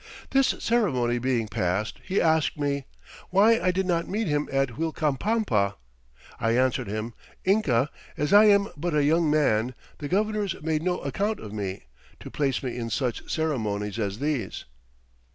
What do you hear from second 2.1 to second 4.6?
asked me, Why I did not meet him